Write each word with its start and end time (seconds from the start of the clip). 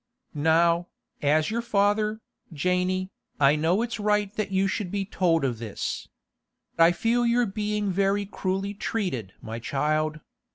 'Now, 0.33 0.87
as 1.21 1.51
your 1.51 1.61
father, 1.61 2.21
Janey, 2.51 3.11
I 3.39 3.55
know 3.55 3.83
it's 3.83 3.99
right 3.99 4.33
that 4.35 4.49
you 4.49 4.67
should 4.67 4.89
be 4.89 5.05
told 5.05 5.45
of 5.45 5.59
this. 5.59 6.07
I 6.79 6.91
feel 6.91 7.23
you're 7.23 7.45
being 7.45 7.91
very 7.91 8.25
cruelly 8.25 8.73
treated, 8.73 9.33
my 9.43 9.59
child. 9.59 10.19